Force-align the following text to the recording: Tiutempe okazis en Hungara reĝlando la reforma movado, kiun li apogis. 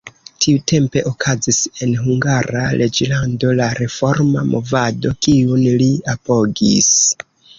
Tiutempe 0.43 1.01
okazis 1.09 1.59
en 1.87 1.91
Hungara 2.05 2.63
reĝlando 2.81 3.51
la 3.61 3.67
reforma 3.81 4.45
movado, 4.55 5.13
kiun 5.27 5.63
li 5.83 5.93
apogis. 6.17 6.91